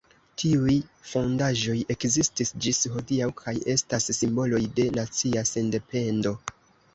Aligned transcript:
Tiuj 0.43 0.75
fondaĵoj 1.09 1.75
ekzistis 1.95 2.53
ĝis 2.67 2.79
hodiaŭ 2.95 3.27
kaj 3.43 3.53
estas 3.75 4.09
simboloj 4.21 4.63
de 4.81 4.89
nacia 4.97 5.45
sendependo. 5.53 6.35